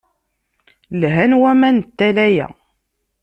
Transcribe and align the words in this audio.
Lhan 1.01 1.31
waman 1.41 1.77
n 1.81 1.85
tala-a. 1.97 2.47